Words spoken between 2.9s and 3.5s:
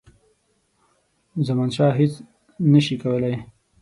کولای.